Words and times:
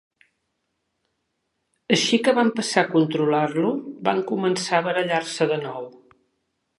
Així 1.97 2.19
que 2.27 2.33
van 2.39 2.49
passar 2.61 2.83
a 2.85 2.89
controlar-lo, 2.95 3.73
van 4.09 4.23
començar 4.33 4.79
a 4.81 4.87
barallar-se 4.91 5.49
de 5.53 5.61
nou. 5.67 5.89